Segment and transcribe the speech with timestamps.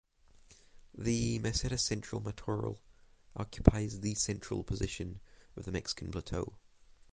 [0.97, 2.79] The Meseta Central matorral
[3.35, 5.19] occupies the central portion
[5.55, 6.53] of the Mexican Plateau.